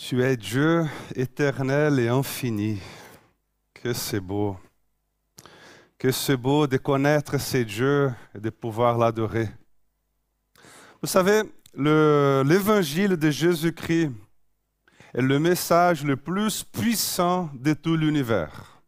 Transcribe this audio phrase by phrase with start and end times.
[0.00, 0.86] Tu es Dieu
[1.16, 2.80] éternel et infini.
[3.74, 4.56] Que c'est beau.
[5.98, 9.48] Que c'est beau de connaître ces dieux et de pouvoir l'adorer.
[11.02, 11.42] Vous savez,
[11.74, 14.12] l'évangile de Jésus-Christ
[15.14, 18.80] est le message le plus puissant de tout l'univers.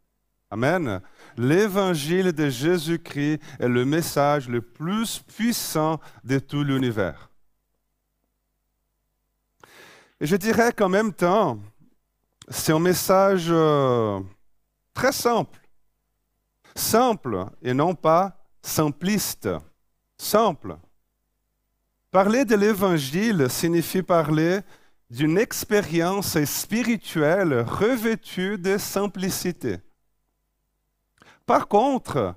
[0.48, 1.00] Amen.
[1.36, 7.29] L'évangile de Jésus-Christ est le message le plus puissant de tout l'univers.
[10.20, 11.58] Et je dirais qu'en même temps,
[12.48, 14.20] c'est un message euh,
[14.92, 15.58] très simple.
[16.74, 19.48] Simple et non pas simpliste.
[20.18, 20.76] Simple.
[22.10, 24.60] Parler de l'Évangile signifie parler
[25.08, 29.78] d'une expérience spirituelle revêtue de simplicité.
[31.46, 32.34] Par contre,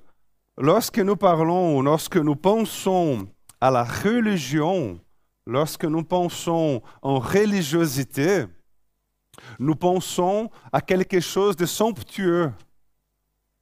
[0.56, 3.28] lorsque nous parlons, lorsque nous pensons
[3.60, 4.98] à la religion,
[5.46, 8.46] Lorsque nous pensons en religiosité,
[9.58, 12.50] nous pensons à quelque chose de somptueux,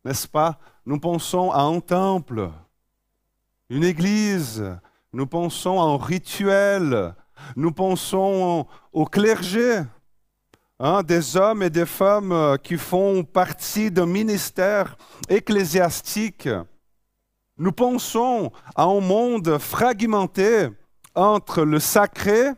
[0.05, 0.61] n'est-ce pas?
[0.87, 2.51] Nous pensons à un temple,
[3.69, 4.65] une église,
[5.13, 7.17] nous pensons à un rituel,
[7.57, 9.83] nous pensons au clergé,
[10.79, 14.97] hein, des hommes et des femmes qui font partie d'un ministère
[15.29, 16.49] ecclésiastique.
[17.59, 20.69] Nous pensons à un monde fragmenté
[21.15, 22.51] entre le sacré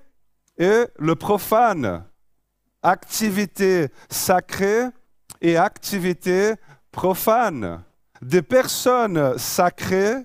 [0.58, 2.04] et le profane.
[2.82, 4.86] Activité sacrée
[5.40, 6.54] et activité
[6.92, 7.82] profane.
[8.22, 10.16] Des personnes sacrées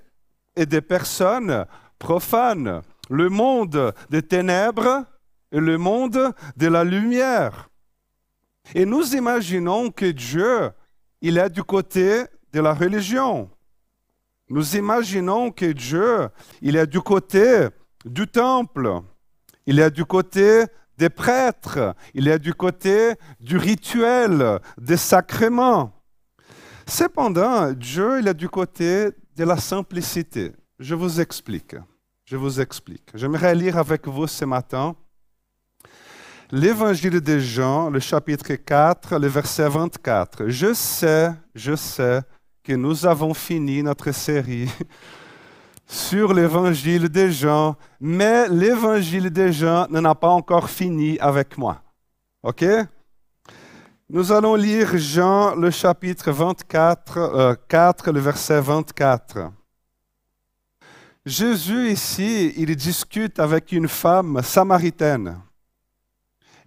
[0.55, 1.65] et des personnes
[1.97, 2.81] profanes.
[3.09, 5.05] Le monde des ténèbres
[5.51, 7.69] et le monde de la lumière.
[8.75, 10.69] Et nous imaginons que Dieu,
[11.21, 13.49] il est du côté de la religion.
[14.49, 16.29] Nous imaginons que Dieu,
[16.61, 17.67] il est du côté
[18.05, 19.01] du temple,
[19.65, 20.65] il est du côté
[20.97, 25.93] des prêtres, il est du côté du rituel, des sacrements.
[26.85, 30.51] Cependant, Dieu, il est du côté de la simplicité.
[30.79, 31.75] Je vous explique.
[32.25, 33.09] Je vous explique.
[33.13, 34.95] J'aimerais lire avec vous ce matin
[36.51, 40.47] l'Évangile de Jean, le chapitre 4, le verset 24.
[40.47, 42.21] Je sais, je sais
[42.63, 44.67] que nous avons fini notre série
[45.89, 51.81] sur l'évangile des gens, mais l'évangile des gens n'en a pas encore fini avec moi.
[52.43, 52.63] OK?
[54.07, 59.51] Nous allons lire Jean le chapitre 24, 4, euh, le verset 24.
[61.25, 65.41] Jésus ici, il discute avec une femme samaritaine.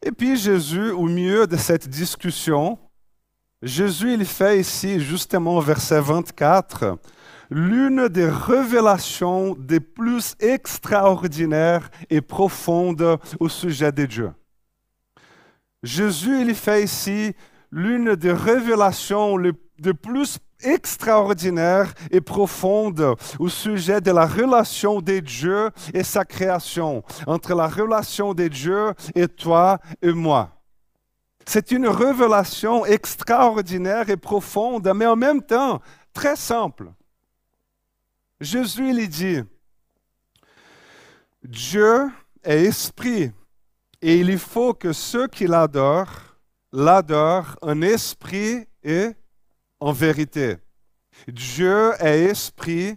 [0.03, 2.77] Et puis Jésus, au milieu de cette discussion,
[3.63, 6.99] Jésus, il fait ici, justement verset 24,
[7.53, 14.33] l'une des révélations des plus extraordinaires et profondes au sujet de Dieu.
[15.83, 17.35] Jésus, il fait ici
[17.71, 19.53] l'une des révélations les
[19.93, 27.55] plus extraordinaires et profondes au sujet de la relation de Dieu et sa création, entre
[27.55, 30.63] la relation de Dieu et toi et moi.
[31.45, 35.83] C'est une révélation extraordinaire et profonde, mais en même temps
[36.15, 36.93] très simple.
[38.43, 39.41] Jésus lui dit,
[41.45, 42.11] Dieu
[42.43, 43.31] est esprit
[44.01, 46.37] et il faut que ceux qui l'adorent
[46.73, 49.11] l'adorent en esprit et
[49.79, 50.57] en vérité.
[51.29, 52.97] Dieu est esprit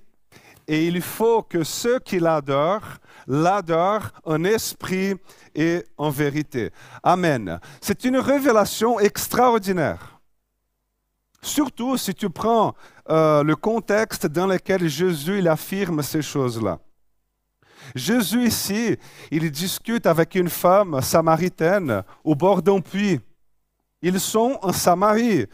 [0.67, 2.97] et il faut que ceux qui l'adorent
[3.27, 5.13] l'adorent en esprit
[5.53, 6.71] et en vérité.
[7.03, 7.59] Amen.
[7.81, 10.14] C'est une révélation extraordinaire.
[11.45, 12.73] Surtout si tu prends
[13.07, 16.79] euh, le contexte dans lequel Jésus il affirme ces choses-là.
[17.93, 18.97] Jésus ici,
[19.29, 23.19] il discute avec une femme samaritaine au bord d'un puits.
[24.01, 25.45] Ils sont en Samarie.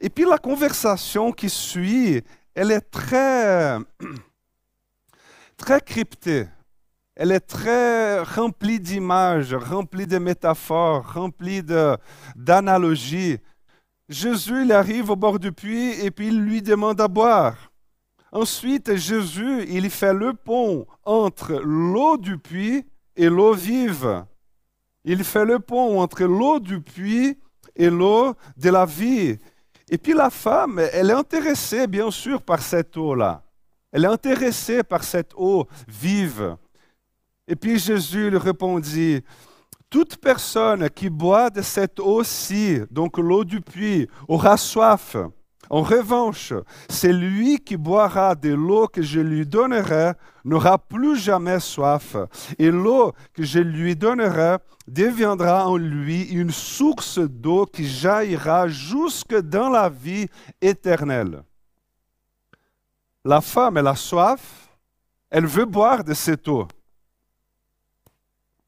[0.00, 2.22] Et puis la conversation qui suit,
[2.54, 3.76] elle est très,
[5.58, 6.46] très cryptée.
[7.14, 11.62] Elle est très remplie d'images, remplie de métaphores, remplie
[12.34, 13.38] d'analogies.
[14.08, 17.72] Jésus, arrive au bord du puits et puis il lui demande à boire.
[18.30, 22.84] Ensuite, Jésus, il fait le pont entre l'eau du puits
[23.16, 24.24] et l'eau vive.
[25.04, 27.38] Il fait le pont entre l'eau du puits
[27.74, 29.38] et l'eau de la vie.
[29.88, 33.42] Et puis la femme, elle est intéressée, bien sûr, par cette eau-là.
[33.92, 36.56] Elle est intéressée par cette eau vive.
[37.48, 39.22] Et puis Jésus lui répondit,
[39.96, 45.16] toute personne qui boit de cette eau-ci, donc l'eau du puits, aura soif.
[45.70, 46.52] En revanche,
[46.90, 50.12] celui qui boira de l'eau que je lui donnerai
[50.44, 52.14] n'aura plus jamais soif,
[52.58, 59.34] et l'eau que je lui donnerai deviendra en lui une source d'eau qui jaillira jusque
[59.34, 60.26] dans la vie
[60.60, 61.42] éternelle.
[63.24, 64.68] La femme, elle a soif,
[65.30, 66.68] elle veut boire de cette eau.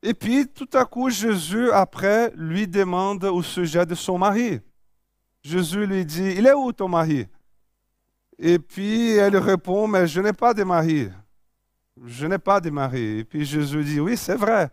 [0.02, 4.60] Et puis, tout à coup, Jésus, après, lui demande au sujet de son mari.
[5.42, 7.26] Jésus lui dit, il est où ton mari?
[8.38, 11.08] Et puis elle répond, mais je n'ai pas de mari.
[12.04, 13.18] Je n'ai pas de mari.
[13.18, 14.70] Et puis Jésus dit, oui, c'est vrai.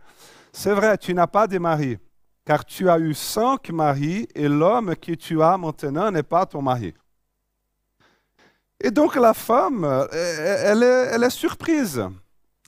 [0.52, 1.98] C'est vrai, tu n'as pas de mari.
[2.46, 6.62] Car tu as eu cinq maris et l'homme que tu as maintenant n'est pas ton
[6.62, 6.94] mari.
[8.80, 12.04] Et donc la femme, elle est, elle est surprise.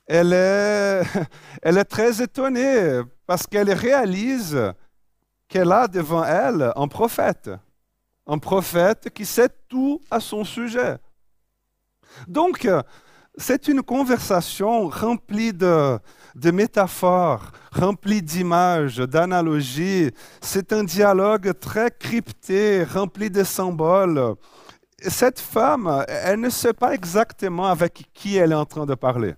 [0.09, 4.57] Elle est, très étonnée parce qu'elle réalise
[5.49, 7.49] qu'elle a devant elle un prophète
[8.27, 10.97] un prophète qui sait tout à son sujet.
[12.27, 12.67] Donc,
[13.37, 15.99] c'est une conversation remplie de,
[16.51, 20.11] métaphores, remplie d'images, d'analogies.
[20.41, 24.35] C'est un dialogue très crypté, rempli de symboles.
[24.99, 29.35] Cette femme, elle ne sait pas exactement avec qui elle est en train de parler.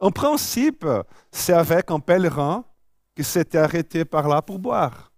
[0.00, 0.86] En principe,
[1.32, 2.64] c'est avec un pèlerin
[3.16, 5.12] qui s'était arrêté par là pour boire.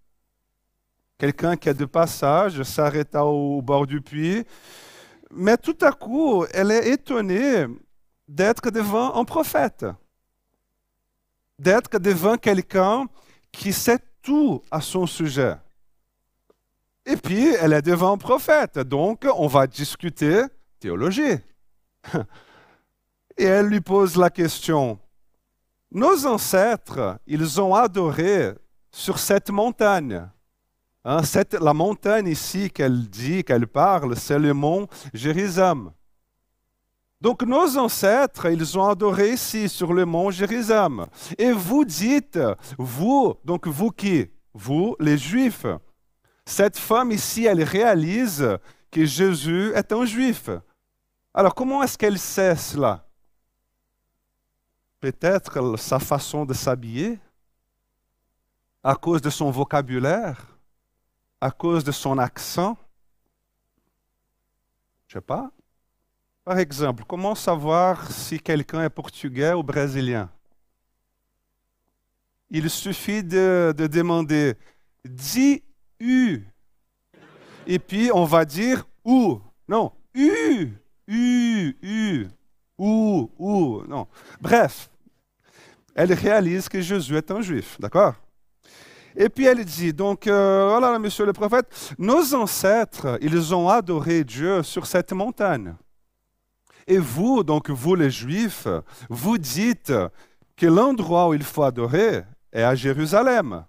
[1.19, 4.45] Quelqu'un qui a de passage s'arrêta au bord du puits.
[5.31, 7.67] Mais tout à coup, elle est étonnée
[8.27, 9.85] d'être devant un prophète,
[11.59, 13.07] d'être devant quelqu'un
[13.53, 15.57] qui sait tout à son sujet.
[17.05, 20.43] Et puis, elle est devant un prophète, donc on va discuter
[20.79, 21.39] théologie.
[23.41, 24.99] Et elle lui pose la question,
[25.91, 28.53] nos ancêtres, ils ont adoré
[28.93, 30.29] sur cette montagne.
[31.07, 31.23] Hein,
[31.59, 35.91] la montagne ici qu'elle dit, qu'elle parle, c'est le mont Jérusalem.
[37.19, 41.07] Donc nos ancêtres, ils ont adoré ici sur le mont Jérusalem.
[41.39, 42.39] Et vous dites,
[42.77, 45.65] vous, donc vous qui Vous, les Juifs.
[46.45, 48.59] Cette femme ici, elle réalise
[48.91, 50.51] que Jésus est un Juif.
[51.33, 53.07] Alors comment est-ce qu'elle sait cela?
[55.01, 57.19] Peut-être sa façon de s'habiller,
[58.83, 60.59] à cause de son vocabulaire,
[61.41, 62.77] à cause de son accent
[65.09, 65.51] Je ne sais pas.
[66.45, 70.31] Par exemple, comment savoir si quelqu'un est portugais ou brésilien?
[72.51, 74.57] Il suffit de, demander
[75.05, 75.63] dis
[76.01, 76.43] U.
[77.67, 79.41] Et puis on va dire ou.
[79.69, 80.73] Non, U,
[81.07, 82.29] U, U,
[82.81, 83.83] ou, ou.
[83.87, 84.07] Non.
[84.41, 84.91] Bref,
[85.95, 88.15] elle réalise que Jésus est un juif, d'accord?
[89.15, 94.25] Et puis elle dit, donc euh, voilà, monsieur le prophète, nos ancêtres, ils ont adoré
[94.25, 95.75] Dieu sur cette montagne.
[96.87, 98.67] Et vous, donc vous les Juifs,
[99.11, 99.93] vous dites
[100.57, 103.67] que l'endroit où il faut adorer est à Jérusalem.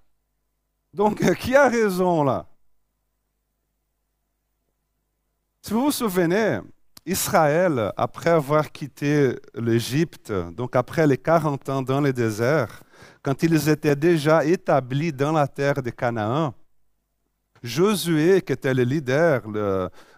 [0.94, 2.46] Donc qui a raison là?
[5.62, 6.60] Si vous vous souvenez,
[7.06, 12.84] Israël, après avoir quitté l'Égypte, donc après les 40 ans dans le désert,
[13.24, 16.54] quand ils étaient déjà établis dans la terre de Canaan,
[17.64, 19.44] Josué, qui était le leader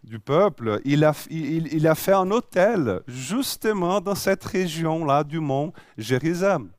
[0.03, 5.73] du peuple, il a, il a, fait un hôtel justement dans cette région-là du mont
[5.97, 6.69] Jérusalem.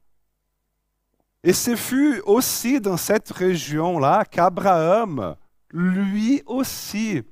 [1.43, 5.37] Et ce fut aussi dans cette région-là qu'Abraham,
[5.71, 7.23] lui aussi,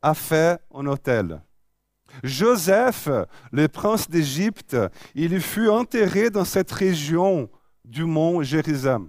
[0.00, 1.42] a fait un hôtel.
[2.22, 3.08] Joseph,
[3.52, 4.76] le prince d'Égypte,
[5.14, 7.48] il fut enterré dans cette région
[7.84, 9.08] du mont Jérusalem.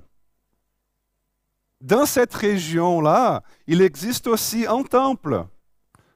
[1.82, 5.46] Dans cette région-là, il existe aussi un temple.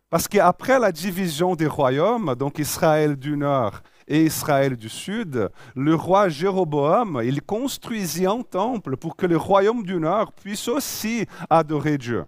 [0.09, 5.95] Parce qu'après la division des royaumes, donc Israël du Nord et Israël du Sud, le
[5.95, 11.97] roi Jéroboam, il construisit un temple pour que le royaume du Nord puisse aussi adorer
[11.97, 12.25] Dieu.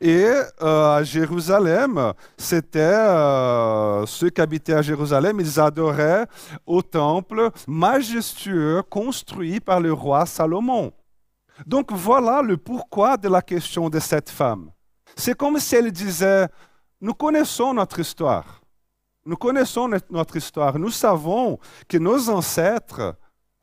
[0.00, 0.26] Et
[0.62, 6.26] euh, à Jérusalem, c'était euh, ceux qui habitaient à Jérusalem, ils adoraient
[6.66, 10.92] au temple majestueux construit par le roi Salomon.
[11.66, 14.70] Donc voilà le pourquoi de la question de cette femme.
[15.16, 16.46] C'est comme si elle disait,
[17.00, 18.60] nous connaissons notre histoire.
[19.24, 20.78] Nous connaissons notre histoire.
[20.78, 23.16] Nous savons que nos ancêtres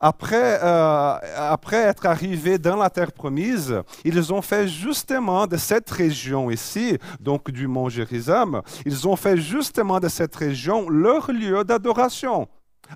[0.06, 5.88] après, euh, après être arrivés dans la terre promise, ils ont fait justement de cette
[5.88, 11.64] région ici, donc du mont Jérusalem, ils ont fait justement de cette région leur lieu
[11.64, 12.46] d'adoration.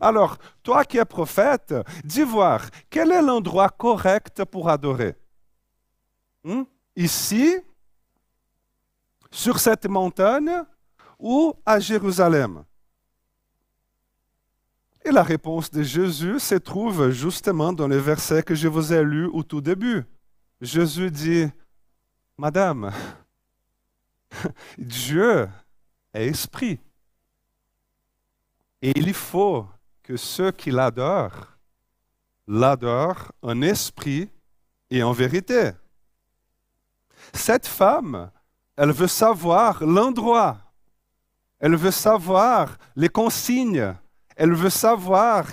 [0.02, 1.74] Alors, toi qui es prophète,
[2.04, 2.60] dis voir,
[2.90, 5.16] quel est l'endroit correct pour adorer?
[6.44, 6.64] Hmm?
[6.94, 7.56] Ici
[9.30, 10.62] Sur cette montagne
[11.18, 12.64] ou à Jérusalem?
[15.08, 19.02] Et la réponse de Jésus se trouve justement dans le verset que je vous ai
[19.02, 20.04] lu au tout début.
[20.60, 21.46] Jésus dit,
[22.36, 22.92] Madame,
[24.76, 25.48] Dieu
[26.12, 26.78] est esprit.
[28.82, 29.66] Et il faut
[30.02, 31.56] que ceux qui l'adorent
[32.46, 34.28] l'adorent en esprit
[34.90, 35.70] et en vérité.
[37.32, 38.30] Cette femme,
[38.76, 40.58] elle veut savoir l'endroit,
[41.60, 43.94] elle veut savoir les consignes,
[44.38, 45.46] elle veut savoir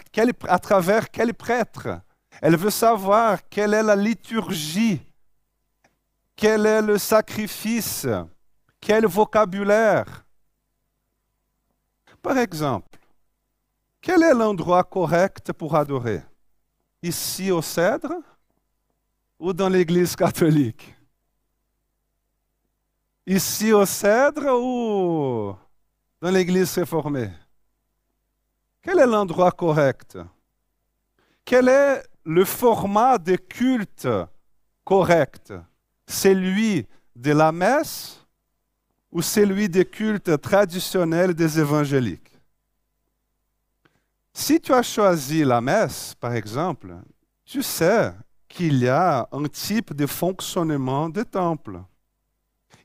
[0.47, 2.01] à travers quel prêtre,
[2.39, 5.01] elle veut savoir quelle est la liturgie,
[6.35, 8.05] quel est le sacrifice,
[8.79, 10.23] quel vocabulaire.
[12.21, 12.99] Par exemple,
[13.99, 16.21] quel est l'endroit correct pour adorer?
[17.01, 18.13] Ici au Cèdre
[19.39, 20.93] ou dans l'Église catholique?
[23.25, 25.55] Ici au Cèdre ou
[26.21, 27.31] dans l'Église réformée?
[28.85, 30.15] Quel est l'endroit correct?
[31.43, 34.07] Quel est le format de culte
[34.83, 35.51] correct
[36.05, 38.23] Celui de la messe
[39.11, 42.37] ou celui des cultes traditionnels des évangéliques?
[44.31, 46.93] Si tu as choisi la messe, par exemple,
[47.43, 48.13] tu sais
[48.47, 51.81] qu'il y a un type de fonctionnement de temple.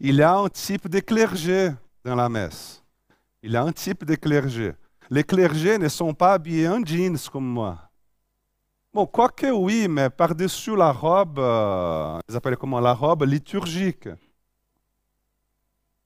[0.00, 2.82] Il y a un type de clergé dans la messe.
[3.42, 4.72] Il y a un type de clergé.
[5.10, 7.90] Les clergés ne sont pas habillés en jeans comme moi.
[8.92, 14.08] Bon, quoique oui, mais par-dessus la robe, euh, ils appellent comment la robe liturgique.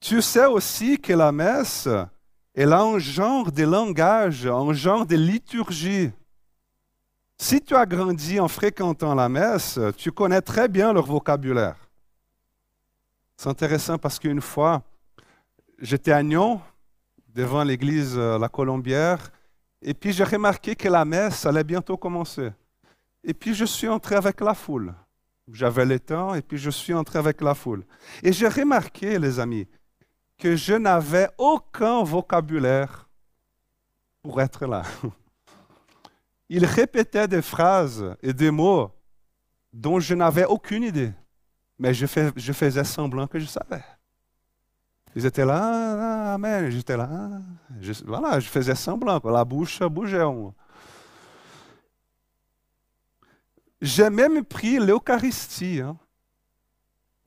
[0.00, 1.88] Tu sais aussi que la messe,
[2.54, 6.11] elle a un genre de langage, un genre de liturgie.
[7.37, 11.76] Si tu as grandi en fréquentant la messe, tu connais très bien leur vocabulaire.
[13.37, 14.82] C'est intéressant parce qu'une fois,
[15.78, 16.61] j'étais à Nyon,
[17.35, 19.31] devant l'église euh, La Colombière,
[19.83, 22.50] et puis j'ai remarqué que la messe allait bientôt commencer.
[23.23, 24.95] Et puis je suis entré avec la foule.
[25.53, 27.85] J'avais le temps et puis je suis entré avec la foule.
[28.23, 29.67] Et j'ai remarqué, les amis,
[30.38, 33.09] que je n'avais aucun vocabulaire
[34.23, 34.83] pour être là.
[36.49, 38.91] Il répétait des phrases et des mots
[39.73, 41.12] dont je n'avais aucune idée.
[41.79, 43.83] Mais je, faisais semblant que je savais.
[45.16, 47.40] Ils étaient là, ah, j'étais là.
[47.80, 50.25] Je, voilà, je faisais semblant, la bouche bougeait.
[53.80, 55.80] J'ai même pris l'Eucharistie.
[55.80, 55.97] Hein.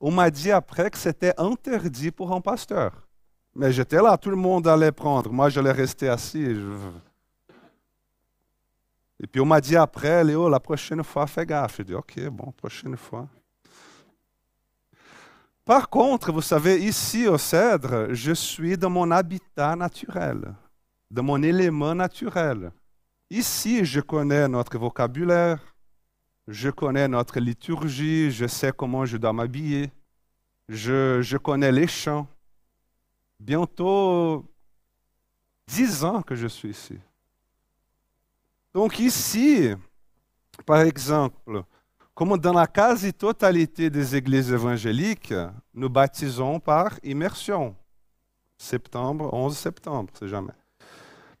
[0.00, 3.08] On m'a dit après que c'était interdit pour un pasteur.
[3.54, 5.32] Mais j'étais là, tout le monde allait prendre.
[5.32, 6.56] Moi, j'allais rester assis.
[9.20, 11.78] Et puis on m'a dit après, Léo, la prochaine fois, fais gaffe.
[11.78, 13.26] J'ai dit, OK, bon, prochaine fois.
[15.68, 20.54] Par contre, vous savez, ici au Cèdre, je suis dans mon habitat naturel,
[21.10, 22.72] dans mon élément naturel.
[23.28, 25.60] Ici, je connais notre vocabulaire,
[26.46, 29.90] je connais notre liturgie, je sais comment je dois m'habiller,
[30.70, 32.26] je, je connais les chants.
[33.38, 34.46] Bientôt
[35.66, 36.98] dix ans que je suis ici.
[38.72, 39.74] Donc ici,
[40.64, 41.62] par exemple,
[42.18, 45.32] comme dans la quasi-totalité des églises évangéliques,
[45.72, 47.76] nous baptisons par immersion.
[48.56, 50.52] Septembre, 11 septembre, c'est jamais.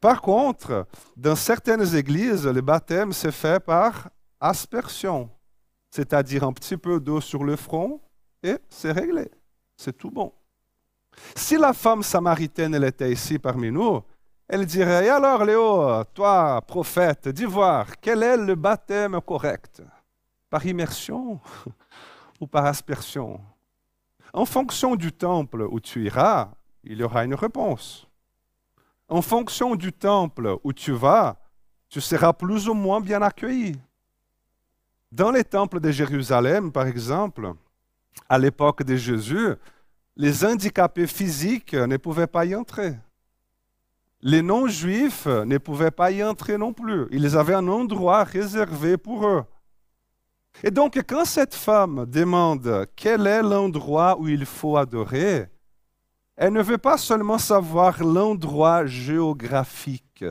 [0.00, 4.08] Par contre, dans certaines églises, le baptême se fait par
[4.38, 5.28] aspersion,
[5.90, 8.00] c'est-à-dire un petit peu d'eau sur le front
[8.44, 9.32] et c'est réglé.
[9.76, 10.32] C'est tout bon.
[11.34, 14.00] Si la femme samaritaine elle était ici parmi nous,
[14.46, 19.82] elle dirait alors, Léo, toi, prophète d'ivoire, quel est le baptême correct?
[20.50, 21.40] Par immersion
[22.40, 23.40] ou par aspersion
[24.32, 26.50] En fonction du temple où tu iras,
[26.84, 28.06] il y aura une réponse.
[29.08, 31.36] En fonction du temple où tu vas,
[31.88, 33.74] tu seras plus ou moins bien accueilli.
[35.10, 37.54] Dans les temples de Jérusalem, par exemple,
[38.28, 39.54] à l'époque de Jésus,
[40.16, 42.94] les handicapés physiques ne pouvaient pas y entrer.
[44.20, 47.06] Les non-juifs ne pouvaient pas y entrer non plus.
[47.10, 49.44] Ils avaient un endroit réservé pour eux.
[50.64, 55.46] Et donc, quand cette femme demande quel est l'endroit où il faut adorer,
[56.36, 60.24] elle ne veut pas seulement savoir l'endroit géographique,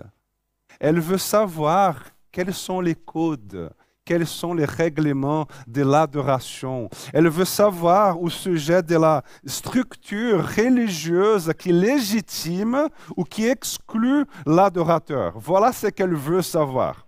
[0.79, 1.97] elle veut savoir
[2.31, 3.71] quels sont les codes,
[4.05, 6.89] quels sont les règlements de l'adoration.
[7.13, 15.33] Elle veut savoir au sujet de la structure religieuse qui légitime ou qui exclut l'adorateur.
[15.37, 17.07] Voilà ce qu'elle veut savoir.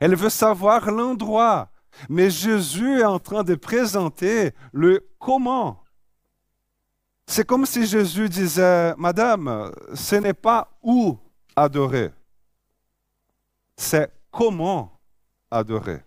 [0.00, 1.71] Elle veut savoir l'endroit
[2.08, 5.82] mais Jésus est en train de présenter le comment.
[7.26, 11.18] C'est comme si Jésus disait, Madame, ce n'est pas où
[11.54, 12.10] adorer,
[13.76, 15.00] c'est comment
[15.50, 16.02] adorer.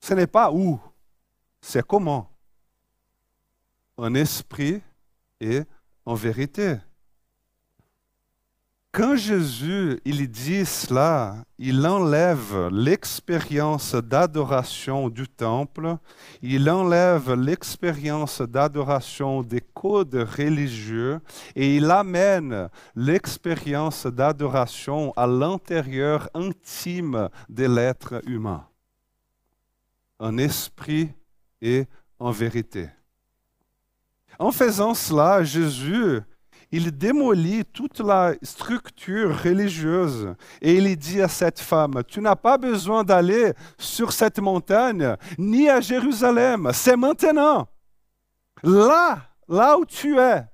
[0.00, 0.78] Ce n'est pas où,
[1.60, 2.30] c'est comment.
[3.96, 4.82] En esprit
[5.40, 5.62] et
[6.04, 6.76] en vérité.
[8.94, 15.96] Quand Jésus il dit cela, il enlève l'expérience d'adoration du temple,
[16.42, 21.18] il enlève l'expérience d'adoration des codes religieux
[21.56, 28.64] et il amène l'expérience d'adoration à l'intérieur intime de l'être humain,
[30.20, 31.10] en esprit
[31.60, 31.86] et
[32.20, 32.90] en vérité.
[34.38, 36.22] En faisant cela, Jésus
[36.74, 42.58] il démolit toute la structure religieuse et il dit à cette femme, tu n'as pas
[42.58, 47.68] besoin d'aller sur cette montagne ni à Jérusalem, c'est maintenant.
[48.64, 50.44] Là, là où tu es.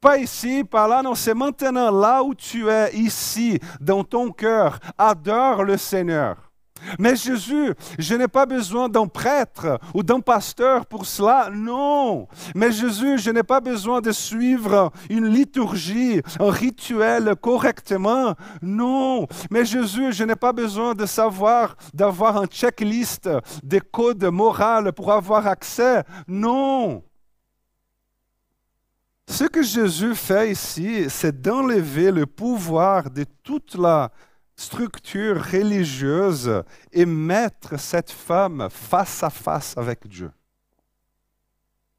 [0.00, 4.80] Pas ici, pas là, non, c'est maintenant, là où tu es, ici, dans ton cœur.
[4.98, 6.49] Adore le Seigneur.
[6.98, 11.50] Mais Jésus, je n'ai pas besoin d'un prêtre ou d'un pasteur pour cela.
[11.52, 12.26] Non.
[12.54, 18.34] Mais Jésus, je n'ai pas besoin de suivre une liturgie, un rituel correctement.
[18.62, 19.26] Non.
[19.50, 23.28] Mais Jésus, je n'ai pas besoin de savoir, d'avoir un checklist
[23.62, 26.04] des codes moraux pour avoir accès.
[26.26, 27.02] Non.
[29.30, 34.10] Ce que Jésus fait ici, c'est d'enlever le pouvoir de toute la
[34.60, 36.62] structure religieuse
[36.92, 40.30] et mettre cette femme face à face avec Dieu.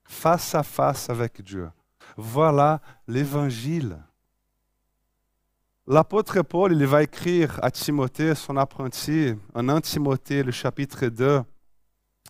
[0.03, 1.69] Face à face avec Dieu.
[2.15, 3.97] Voilà l'évangile.
[5.87, 11.41] L'apôtre Paul, il va écrire à Timothée, son apprenti, en 1 Timothée, le chapitre 2,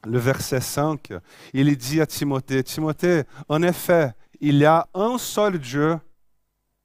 [0.06, 1.12] le verset 5.
[1.54, 6.00] Il dit à Timothée, Timothée, en effet, il y a un seul Dieu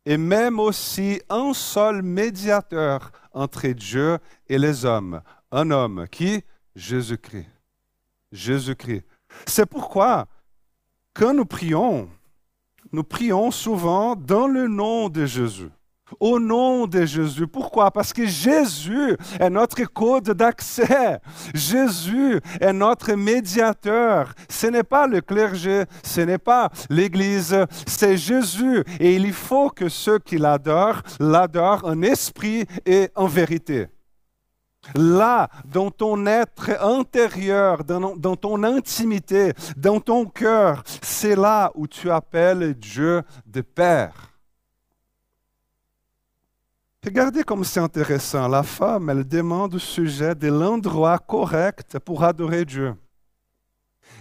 [0.07, 5.21] et même aussi un seul médiateur entre Dieu et les hommes.
[5.51, 6.45] Un homme qui?
[6.77, 7.49] Jésus-Christ.
[8.31, 9.05] Jésus-Christ.
[9.47, 10.29] C'est pourquoi,
[11.13, 12.09] quand nous prions,
[12.93, 15.71] nous prions souvent dans le nom de Jésus.
[16.21, 17.47] Au nom de Jésus.
[17.47, 17.91] Pourquoi?
[17.91, 21.21] Parce que Jésus est notre code d'accès.
[21.53, 24.33] Jésus est notre médiateur.
[24.49, 28.85] Ce n'est pas le clergé, ce n'est pas l'Église, c'est Jésus.
[29.01, 33.89] Et il faut que ceux qui l'adorent l'adorent en esprit et en vérité.
[34.95, 42.11] Là, dans ton être intérieur, dans, ton intimité, dans ton cœur, c'est là où tu
[42.11, 44.26] appelles Dieu de Père.
[47.07, 48.49] Regardez comme c'est intéressant.
[48.49, 52.97] La femme, elle demande au sujet de l'endroit correct pour adorer Dieu.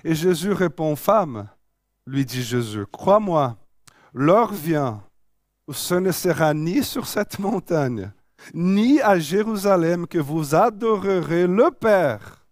[0.03, 1.49] Et Jésus répond, Femme,
[2.05, 3.57] lui dit Jésus, crois-moi,
[4.13, 5.01] l'heure vient
[5.67, 8.11] où ce ne sera ni sur cette montagne,
[8.53, 12.45] ni à Jérusalem que vous adorerez le Père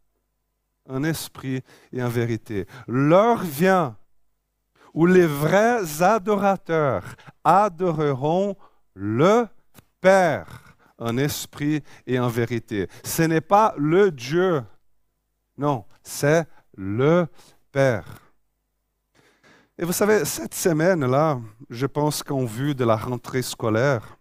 [0.89, 2.65] en esprit et en vérité.
[2.87, 3.97] L'heure vient
[4.95, 7.03] où les vrais adorateurs
[7.43, 8.55] adoreront
[8.95, 9.52] le Père
[10.03, 12.89] Père en esprit et en vérité.
[13.05, 14.61] Ce n'est pas le Dieu.
[15.57, 17.25] Non, c'est le
[17.71, 18.05] Père.
[19.77, 21.39] Et vous savez, cette semaine-là,
[21.69, 24.17] je pense qu'en vue de la rentrée scolaire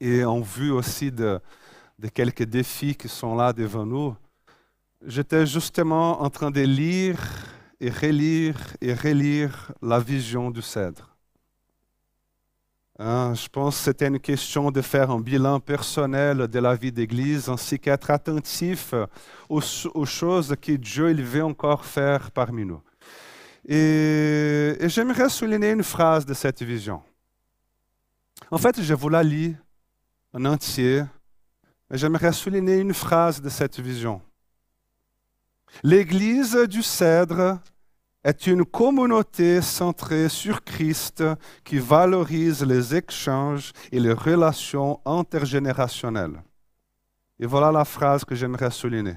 [0.00, 1.40] et en vue aussi de,
[1.98, 4.16] de quelques défis qui sont là devant nous,
[5.06, 7.20] j'étais justement en train de lire
[7.80, 11.09] et relire et relire la vision du cèdre.
[13.02, 16.92] Hein, je pense que c'était une question de faire un bilan personnel de la vie
[16.92, 18.92] d'Église, ainsi qu'être attentif
[19.48, 22.82] aux, choses que Dieu il veut encore faire parmi nous.
[23.66, 27.02] Et, et j'aimerais souligner une phrase de cette vision.
[28.50, 29.56] En fait, je vous la lis
[30.34, 31.02] en entier,
[31.88, 34.20] mais j'aimerais souligner une phrase de cette vision.
[35.82, 37.60] L'Église du Cèdre
[38.22, 41.24] est une communauté centrée sur Christ
[41.64, 46.42] qui valorise les échanges et les relations intergénérationnelles.
[47.38, 49.16] Et voilà la phrase que j'aimerais souligner.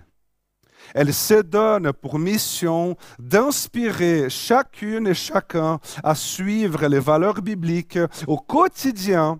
[0.94, 8.38] Elle se donne pour mission d'inspirer chacune et chacun à suivre les valeurs bibliques au
[8.38, 9.40] quotidien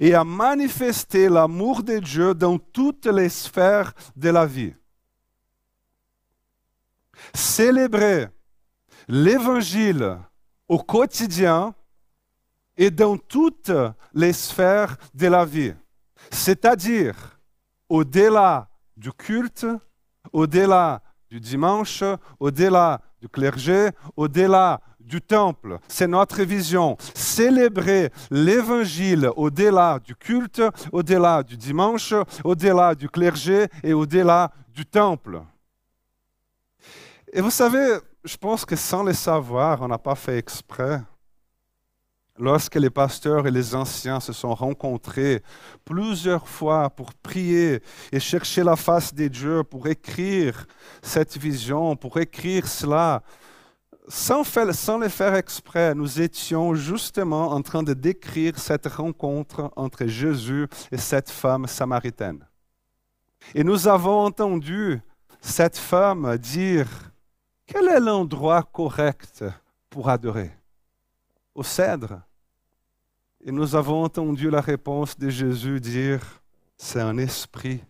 [0.00, 4.74] et à manifester l'amour de Dieu dans toutes les sphères de la vie.
[7.32, 8.28] Célébrer
[9.08, 10.18] l'évangile
[10.68, 11.74] au quotidien
[12.76, 13.72] et dans toutes
[14.12, 15.74] les sphères de la vie.
[16.30, 17.38] C'est-à-dire
[17.88, 19.66] au-delà du culte,
[20.32, 22.02] au-delà du dimanche,
[22.40, 25.78] au-delà du clergé, au-delà du temple.
[25.86, 26.96] C'est notre vision.
[27.14, 30.62] Célébrer l'évangile au-delà du culte,
[30.92, 35.42] au-delà du dimanche, au-delà du clergé et au-delà du temple.
[37.32, 41.00] Et vous savez, je pense que sans le savoir, on n'a pas fait exprès.
[42.36, 45.42] Lorsque les pasteurs et les anciens se sont rencontrés
[45.84, 50.66] plusieurs fois pour prier et chercher la face de Dieu, pour écrire
[51.00, 53.22] cette vision, pour écrire cela,
[54.08, 60.06] sans, sans le faire exprès, nous étions justement en train de décrire cette rencontre entre
[60.06, 62.44] Jésus et cette femme samaritaine.
[63.54, 65.00] Et nous avons entendu
[65.40, 66.88] cette femme dire,
[67.66, 69.44] quel est l'endroit correct
[69.90, 70.52] pour adorer?
[71.54, 72.20] Au cèdre?
[73.40, 76.22] Et nous avons entendu la réponse de Jésus dire,
[76.76, 77.82] c'est un esprit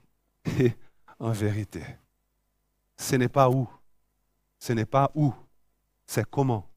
[0.58, 0.72] et
[1.18, 1.84] en vérité.
[2.96, 3.68] Ce n'est pas où,
[4.58, 5.32] ce n'est pas où,
[6.06, 6.68] c'est comment.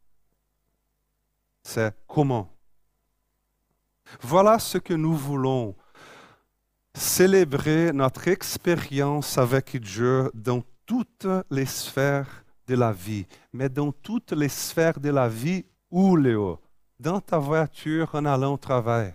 [1.64, 2.50] C'est comment.
[4.22, 5.76] Voilà ce que nous voulons
[6.94, 14.34] célébrer notre expérience avec Dieu dans toutes les sphères de la vie, mais dans toutes
[14.34, 16.60] les sphères de la vie où, Léo
[17.00, 19.14] dans ta voiture en allant au travail,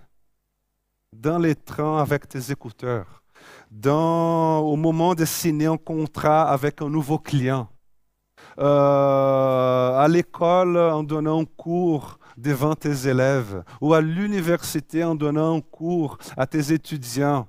[1.13, 3.23] dans les trains avec tes écouteurs,
[3.71, 7.69] dans, au moment de signer un contrat avec un nouveau client,
[8.59, 15.57] euh, à l'école en donnant un cours devant tes élèves, ou à l'université en donnant
[15.57, 17.49] un cours à tes étudiants,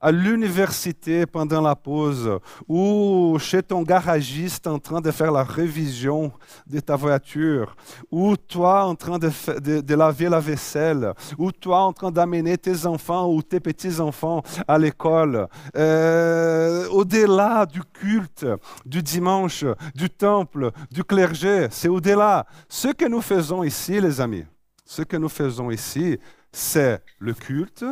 [0.00, 6.32] à l'université pendant la pause ou chez ton garagiste en train de faire la révision
[6.66, 7.76] de ta voiture
[8.10, 13.32] ou toi en train de, laver la vaisselle ou toi en train d'amener tes enfants
[13.32, 15.48] ou tes petits-enfants à l'école.
[15.76, 18.46] Euh, au-delà du culte,
[18.84, 22.46] du dimanche, du temple, du clergé, c'est au-delà.
[22.68, 24.44] Ce que nous faisons ici, les amis,
[24.84, 26.18] ce que nous faisons ici,
[26.52, 27.84] c'est le culte,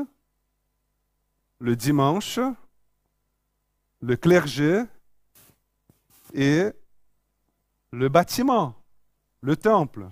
[1.59, 2.41] le dimanche,
[4.01, 4.83] le clergé
[6.33, 6.71] et
[7.91, 8.75] le bâtiment,
[9.41, 10.09] le temple.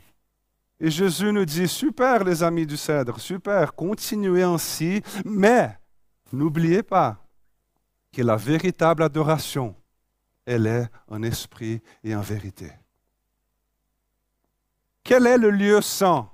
[0.81, 5.79] Et Jésus nous dit, super les amis du cèdre, super, continuez ainsi, mais
[6.33, 7.25] n'oubliez pas
[8.13, 9.75] que la véritable adoration,
[10.45, 12.73] elle est en esprit et en vérité.
[15.05, 16.29] Quel est le lieu saint?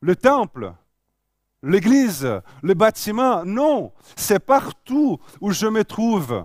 [0.00, 0.74] Le temple
[1.64, 2.28] l'église,
[2.62, 3.44] le bâtiment.
[3.44, 6.44] Non, c'est partout où je me trouve.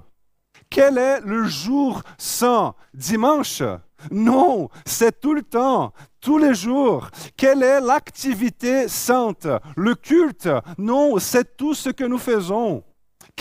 [0.70, 3.64] Quel est le jour saint Dimanche?
[4.12, 7.10] Non, c'est tout le temps, tous les jours.
[7.36, 10.50] Quelle est l'activité sainte Le culte?
[10.78, 12.84] Non, c'est tout ce que nous faisons.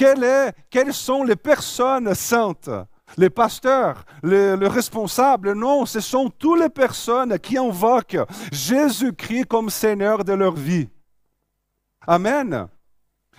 [0.00, 2.70] est, quelles sont les personnes saintes?
[3.16, 8.18] Les pasteurs, les, responsables, non, ce sont toutes les personnes qui invoquent
[8.52, 10.88] Jésus-Christ comme Seigneur de leur vie.
[12.10, 12.68] Amen.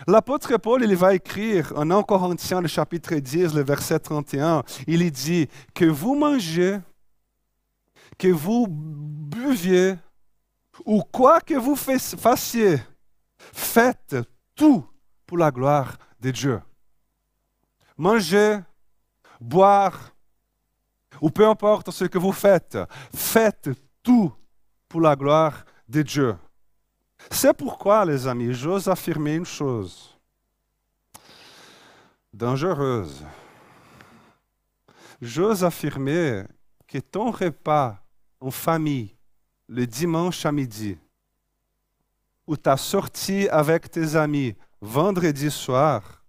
[0.05, 5.09] L'apôtre Paul, il va écrire en 1 Corinthiens, le chapitre 10, le verset 31, il
[5.11, 6.77] dit que vous mangez,
[8.19, 9.95] que vous buviez,
[10.85, 12.79] ou quoi que vous fassiez,
[13.39, 14.15] faites
[14.53, 14.85] tout
[15.25, 16.61] pour la gloire de Dieu.
[17.97, 18.59] Manger,
[19.41, 20.11] boire,
[21.21, 22.77] ou peu importe ce que vous faites,
[23.15, 23.71] faites
[24.03, 24.31] tout
[24.87, 26.35] pour la gloire de Dieu.
[27.31, 30.19] C'est pourquoi, les amis, j'ose affirmer une chose
[32.33, 33.25] dangereuse.
[35.21, 36.43] J'ose affirmer
[36.87, 38.01] que ton repas
[38.39, 39.15] en famille
[39.67, 40.97] le dimanche à midi,
[42.47, 46.23] ou ta sortie avec tes amis vendredi soir,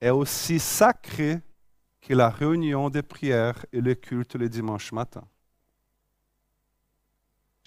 [0.00, 1.40] est aussi sacré
[2.00, 5.24] que la réunion de prière et le culte le dimanche matin.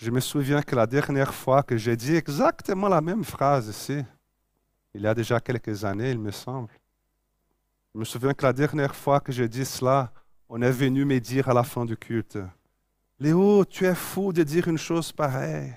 [0.01, 4.03] Je me souviens que la dernière fois que j'ai dit exactement la même phrase ici,
[4.95, 6.69] il y a déjà quelques années, il me semble,
[7.93, 10.11] je me souviens que la dernière fois que j'ai dit cela,
[10.49, 12.39] on est venu me dire à la fin du culte,
[13.19, 15.71] Léo, tu es fou de dire une chose pareille,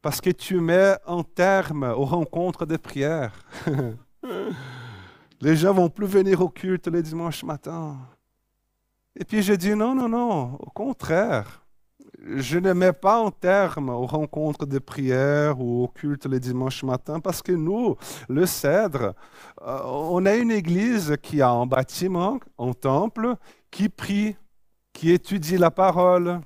[0.00, 3.32] parce que tu mets un terme aux rencontres de prière.
[5.40, 7.98] Les gens vont plus venir au culte le dimanche matin.
[9.16, 11.64] Et puis j'ai dit, non, non, non, au contraire
[12.24, 16.82] je ne mets pas en terme aux rencontres de prière ou au culte le dimanche
[16.82, 17.96] matin parce que nous,
[18.28, 19.14] le Cèdre,
[19.62, 23.34] euh, on a une église qui a un bâtiment, un temple,
[23.70, 24.36] qui prie,
[24.92, 26.40] qui étudie la parole,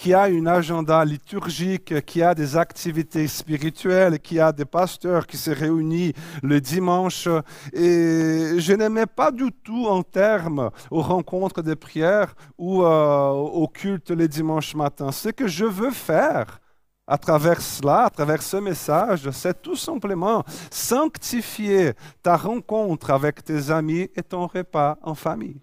[0.00, 5.36] qui a une agenda liturgique, qui a des activités spirituelles, qui a des pasteurs qui
[5.36, 7.28] se réunissent le dimanche.
[7.74, 13.68] Et je n'aimais pas du tout en termes aux rencontres de prière ou euh, au
[13.68, 15.12] culte les dimanches matins.
[15.12, 16.60] Ce que je veux faire,
[17.06, 23.70] à travers cela, à travers ce message, c'est tout simplement sanctifier ta rencontre avec tes
[23.70, 25.60] amis et ton repas en famille.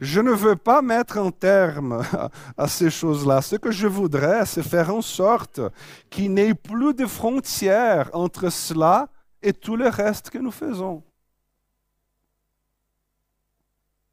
[0.00, 2.02] Je ne veux pas mettre un terme
[2.56, 3.42] à ces choses-là.
[3.42, 5.60] Ce que je voudrais, c'est faire en sorte
[6.10, 9.08] qu'il n'y ait plus de frontières entre cela
[9.42, 11.02] et tout le reste que nous faisons.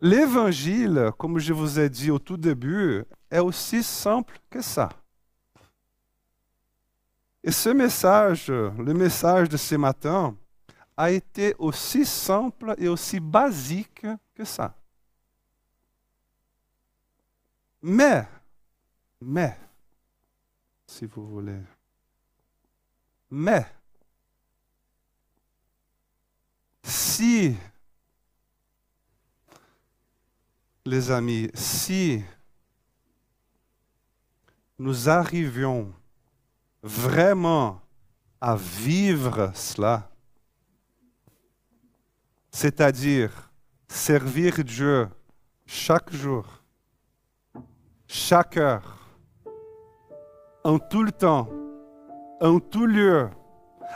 [0.01, 4.89] L'évangile, comme je vous ai dit au tout début, est aussi simple que ça.
[7.43, 10.35] Et ce message, le message de ce matin,
[10.97, 14.75] a été aussi simple et aussi basique que ça.
[17.81, 18.27] Mais,
[19.19, 19.57] mais,
[20.85, 21.61] si vous voulez,
[23.29, 23.65] mais,
[26.83, 27.55] si,
[30.85, 32.23] les amis, si
[34.77, 35.91] nous arrivions
[36.83, 37.81] vraiment
[38.39, 40.11] à vivre cela,
[42.51, 43.51] c'est-à-dire
[43.87, 45.07] servir Dieu
[45.65, 46.60] chaque jour,
[48.13, 48.97] chaque heure,
[50.65, 51.47] en tout le temps,
[52.41, 53.29] en tout lieu,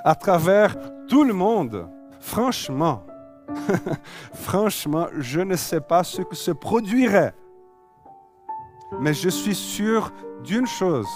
[0.06, 0.78] à travers
[1.10, 1.90] tout le monde,
[2.22, 3.06] franchement,
[4.34, 7.34] franchement, je ne sais pas ce que se produirait.
[9.02, 10.14] Mais je suis sûr
[10.46, 11.10] d'une chose,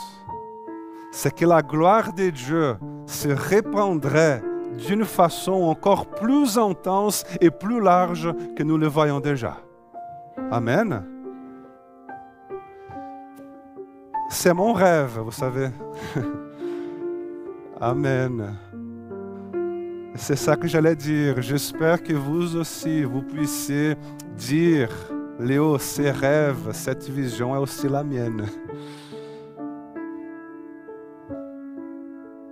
[1.14, 4.44] c'est que la gloire de Dieu se répandrait
[4.78, 9.56] d'une façon encore plus intense et plus large que nous le voyons déjà.
[10.52, 11.19] Amen.
[14.32, 15.70] C'est mon rêve, vous savez.
[17.82, 18.56] Amen.
[20.14, 21.42] C'est ça que j'allais dire.
[21.42, 23.96] J'espère que vous aussi, vous puissiez
[24.38, 24.90] dire,
[25.40, 28.46] Léo, ces rêves, cette vision est aussi la mienne.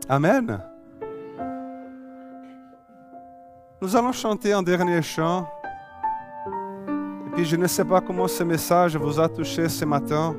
[0.10, 0.60] Amen.
[3.80, 5.48] Nous allons chanter un dernier chant.
[7.28, 10.36] Et puis je ne sais pas comment ce message vous a touché ce matin.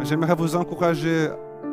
[0.00, 1.28] J'aimerais vous encourager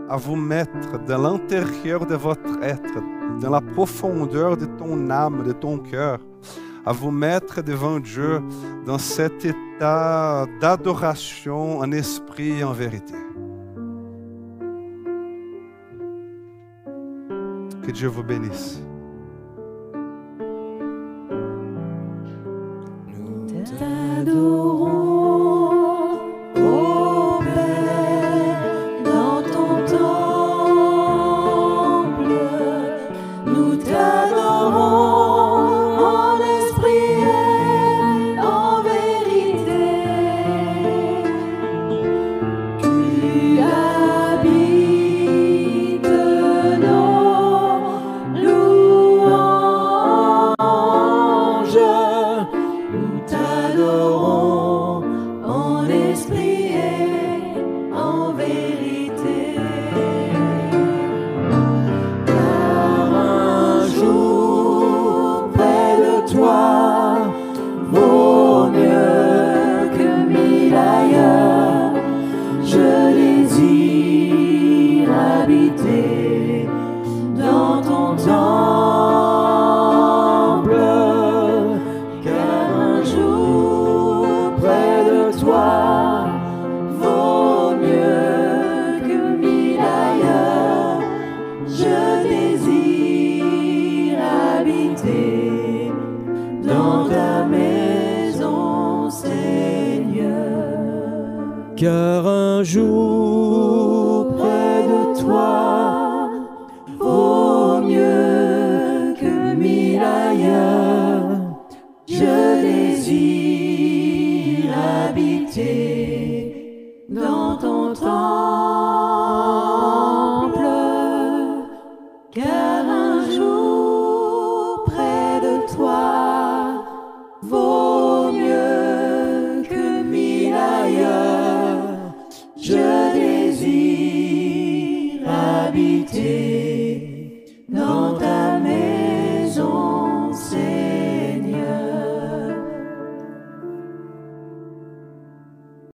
[0.10, 3.00] à vous mettre dans l'intérieur de votre être,
[3.42, 6.20] dans la profondeur de ton âme, de ton cœur,
[6.86, 8.42] à vous mettre devant Dieu
[8.86, 13.16] dans cet état d'adoration en esprit et en vérité.
[17.84, 18.82] Que Dieu vous bénisse.
[102.64, 102.99] Je désire.